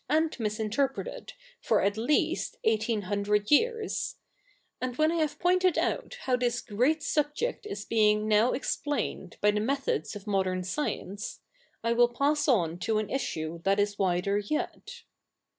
[0.09, 4.15] id misinterpreted for at least eighteen hundred years,
[4.81, 9.51] and when I have poifited out how this great subject is being now explained by
[9.51, 11.41] the methods of modern science^
[11.83, 15.03] I will pass on to an issue that is wider yet.